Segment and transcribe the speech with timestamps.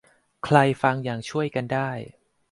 [0.45, 1.89] ใครฟังอย่างช่วยกันได้